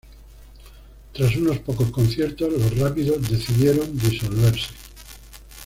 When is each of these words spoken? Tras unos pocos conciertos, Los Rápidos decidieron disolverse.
Tras 1.13 1.35
unos 1.35 1.59
pocos 1.59 1.91
conciertos, 1.91 2.51
Los 2.53 2.75
Rápidos 2.75 3.29
decidieron 3.29 3.95
disolverse. 3.99 4.69